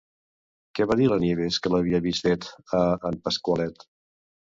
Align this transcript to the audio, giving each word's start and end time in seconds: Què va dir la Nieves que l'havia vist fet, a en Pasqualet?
Què 0.77 0.85
va 0.91 0.95
dir 1.01 1.09
la 1.11 1.17
Nieves 1.23 1.59
que 1.65 1.71
l'havia 1.73 1.99
vist 2.05 2.25
fet, 2.29 2.47
a 2.79 2.81
en 3.11 3.21
Pasqualet? 3.29 3.87